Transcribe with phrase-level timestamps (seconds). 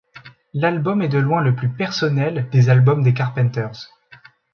[0.55, 3.91] L'album est de loin le plus personnel des albums des Carpenters.